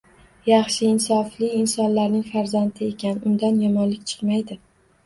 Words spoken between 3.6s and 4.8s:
yomonlik chiqmaydi